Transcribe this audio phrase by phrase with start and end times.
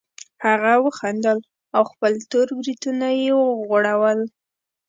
[0.45, 1.39] هغه وخندل
[1.75, 4.19] او خپل تور بریتونه یې وغوړول